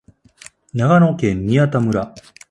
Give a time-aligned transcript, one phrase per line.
[0.73, 2.15] 長野県宮田村